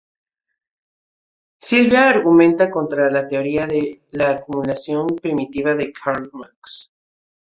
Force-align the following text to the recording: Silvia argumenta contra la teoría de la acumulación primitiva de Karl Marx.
Silvia 1.59 2.09
argumenta 2.09 2.71
contra 2.71 3.11
la 3.11 3.27
teoría 3.27 3.67
de 3.67 4.01
la 4.09 4.31
acumulación 4.31 5.05
primitiva 5.05 5.75
de 5.75 5.93
Karl 5.93 6.27
Marx. 6.33 6.91